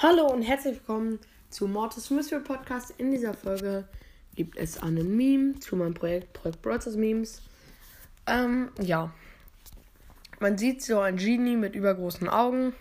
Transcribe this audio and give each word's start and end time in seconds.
Hallo 0.00 0.26
und 0.32 0.42
herzlich 0.42 0.76
willkommen 0.76 1.18
zu 1.50 1.66
Mortis 1.66 2.10
Mystery 2.10 2.40
Podcast. 2.40 2.94
In 2.98 3.10
dieser 3.10 3.34
Folge 3.34 3.88
gibt 4.36 4.56
es 4.56 4.80
einen 4.80 5.16
Meme 5.16 5.58
zu 5.58 5.74
meinem 5.74 5.94
Projekt 5.94 6.32
Projekt 6.34 6.62
Brothers 6.62 6.94
Memes. 6.94 7.42
Ähm, 8.26 8.70
ja. 8.80 9.12
Man 10.38 10.56
sieht 10.56 10.82
so 10.82 11.00
ein 11.00 11.16
Genie 11.16 11.56
mit 11.56 11.74
übergroßen 11.74 12.28
Augen. 12.28 12.74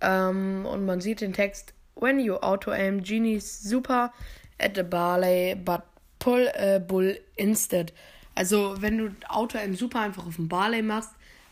Ähm, 0.00 0.66
und 0.66 0.84
man 0.84 1.00
sieht 1.00 1.22
den 1.22 1.32
Text 1.32 1.72
When 2.00 2.20
you 2.20 2.36
auto 2.36 2.72
aim, 2.72 3.02
Genie's 3.02 3.60
super 3.60 4.12
at 4.58 4.74
the 4.74 4.82
barley, 4.82 5.54
but 5.54 5.82
pull 6.18 6.48
a 6.56 6.78
bull 6.78 7.16
instead. 7.36 7.92
Also, 8.34 8.80
wenn 8.80 8.98
du 8.98 9.16
auto 9.28 9.58
aim 9.58 9.74
super 9.74 10.00
einfach 10.00 10.26
auf 10.26 10.36
den 10.36 10.48
Barley 10.48 10.82
machst 10.82 11.10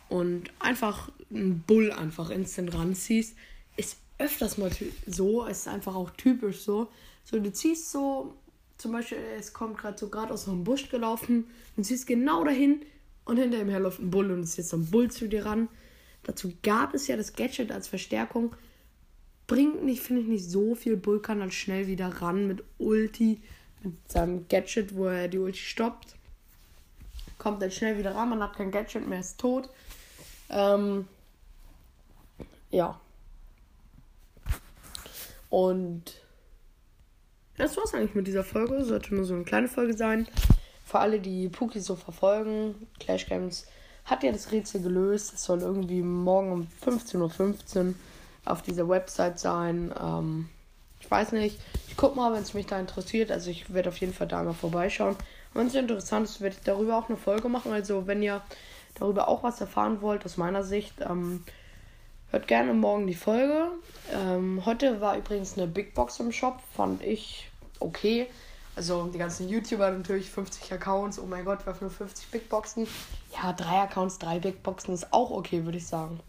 und 0.08 0.50
einfach 0.60 1.10
einen 1.30 1.60
Bull 1.66 1.90
einfach 1.90 2.30
instant 2.30 2.74
ranziehst, 2.74 3.36
ist 3.76 3.96
öfters 4.18 4.56
mal 4.56 4.70
so, 5.06 5.44
ist 5.44 5.68
einfach 5.68 5.94
auch 5.94 6.10
typisch 6.10 6.60
so. 6.60 6.88
So, 7.24 7.40
du 7.40 7.52
ziehst 7.52 7.90
so, 7.90 8.36
zum 8.78 8.92
Beispiel, 8.92 9.18
es 9.38 9.52
kommt 9.52 9.78
gerade 9.78 9.98
so 9.98 10.08
gerade 10.08 10.32
aus 10.32 10.48
einem 10.48 10.64
Busch 10.64 10.88
gelaufen, 10.88 11.46
du 11.76 11.82
ziehst 11.82 12.06
genau 12.06 12.44
dahin 12.44 12.82
und 13.24 13.38
hinter 13.38 13.60
ihm 13.60 13.68
her 13.68 13.80
läuft 13.80 13.98
ein 13.98 14.10
Bull 14.10 14.30
und 14.30 14.40
es 14.40 14.50
ist 14.50 14.58
jetzt 14.58 14.68
so 14.70 14.76
ein 14.76 14.86
Bull 14.86 15.10
zu 15.10 15.28
dir 15.28 15.44
ran. 15.44 15.68
Dazu 16.22 16.52
gab 16.62 16.94
es 16.94 17.06
ja 17.08 17.16
das 17.16 17.34
Gadget 17.34 17.72
als 17.72 17.88
Verstärkung. 17.88 18.54
Bringt 19.46 19.84
nicht, 19.84 20.02
finde 20.02 20.22
ich, 20.22 20.28
nicht 20.28 20.50
so 20.50 20.74
viel. 20.74 20.96
Bull 20.96 21.20
kann 21.20 21.40
dann 21.40 21.52
schnell 21.52 21.86
wieder 21.86 22.08
ran 22.08 22.46
mit 22.48 22.64
Ulti, 22.78 23.40
mit 23.82 23.94
seinem 24.10 24.48
Gadget, 24.48 24.94
wo 24.94 25.06
er 25.06 25.28
die 25.28 25.38
Ulti 25.38 25.58
stoppt. 25.58 26.16
Kommt 27.38 27.62
dann 27.62 27.70
schnell 27.70 27.98
wieder 27.98 28.14
ran, 28.14 28.30
man 28.30 28.42
hat 28.42 28.56
kein 28.56 28.70
Gadget 28.70 29.06
mehr, 29.06 29.20
ist 29.20 29.38
tot. 29.38 29.68
Ähm, 30.48 31.06
ja. 32.70 33.00
Und 35.48 36.20
das 37.56 37.76
war's 37.76 37.94
eigentlich 37.94 38.14
mit 38.14 38.26
dieser 38.26 38.44
Folge. 38.44 38.84
Sollte 38.84 39.14
nur 39.14 39.24
so 39.24 39.34
eine 39.34 39.44
kleine 39.44 39.68
Folge 39.68 39.96
sein. 39.96 40.26
Für 40.84 40.98
alle, 41.00 41.20
die 41.20 41.48
Puki 41.48 41.80
so 41.80 41.96
verfolgen, 41.96 42.74
Clash 42.98 43.26
Games 43.26 43.66
hat 44.04 44.22
ja 44.22 44.32
das 44.32 44.52
Rätsel 44.52 44.82
gelöst. 44.82 45.34
Es 45.34 45.44
soll 45.44 45.60
irgendwie 45.60 46.02
morgen 46.02 46.52
um 46.52 46.68
15.15 46.84 47.16
Uhr 47.88 47.94
auf 48.46 48.62
dieser 48.62 48.88
Website 48.88 49.38
sein. 49.38 49.92
Ähm, 50.00 50.48
ich 51.00 51.10
weiß 51.10 51.32
nicht. 51.32 51.58
Ich 51.88 51.96
guck 51.96 52.16
mal, 52.16 52.32
wenn 52.32 52.42
es 52.42 52.54
mich 52.54 52.66
da 52.66 52.78
interessiert. 52.78 53.30
Also 53.30 53.50
ich 53.50 53.72
werde 53.72 53.90
auf 53.90 53.98
jeden 53.98 54.12
Fall 54.12 54.26
da 54.26 54.42
mal 54.42 54.54
vorbeischauen. 54.54 55.16
Wenn 55.54 55.68
es 55.68 55.74
interessant 55.74 56.26
ist, 56.28 56.40
werde 56.40 56.56
ich 56.56 56.62
darüber 56.64 56.98
auch 56.98 57.08
eine 57.08 57.16
Folge 57.16 57.48
machen. 57.48 57.72
Also 57.72 58.06
wenn 58.06 58.22
ihr 58.22 58.42
darüber 58.94 59.28
auch 59.28 59.42
was 59.42 59.60
erfahren 59.60 60.02
wollt, 60.02 60.24
aus 60.24 60.36
meiner 60.36 60.62
Sicht, 60.62 60.94
ähm, 61.00 61.44
hört 62.30 62.48
gerne 62.48 62.74
morgen 62.74 63.06
die 63.06 63.14
Folge. 63.14 63.68
Ähm, 64.12 64.62
heute 64.66 65.00
war 65.00 65.16
übrigens 65.16 65.56
eine 65.56 65.66
Big 65.66 65.94
Box 65.94 66.20
im 66.20 66.32
Shop, 66.32 66.60
fand 66.74 67.02
ich 67.02 67.48
okay. 67.80 68.26
Also 68.74 69.06
die 69.06 69.18
ganzen 69.18 69.48
YouTuber 69.48 69.90
natürlich 69.90 70.30
50 70.30 70.70
Accounts. 70.74 71.18
Oh 71.18 71.26
mein 71.26 71.46
Gott, 71.46 71.64
wir 71.64 71.74
nur 71.80 71.90
50 71.90 72.30
Big 72.30 72.48
Boxen. 72.50 72.86
Ja, 73.34 73.52
drei 73.54 73.80
Accounts, 73.80 74.18
drei 74.18 74.38
Big 74.38 74.62
Boxen 74.62 74.92
ist 74.92 75.12
auch 75.12 75.30
okay, 75.30 75.64
würde 75.64 75.78
ich 75.78 75.86
sagen. 75.86 76.20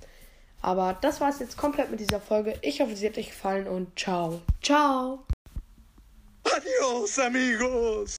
Aber 0.61 0.97
das 1.01 1.21
war 1.21 1.29
es 1.29 1.39
jetzt 1.39 1.57
komplett 1.57 1.91
mit 1.91 1.99
dieser 1.99 2.19
Folge. 2.19 2.57
Ich 2.61 2.81
hoffe, 2.81 2.95
sie 2.95 3.07
hat 3.07 3.17
euch 3.17 3.29
gefallen 3.29 3.67
und 3.67 3.97
ciao. 3.97 4.41
Ciao. 4.61 5.23
Adios, 6.43 7.19
amigos. 7.19 8.15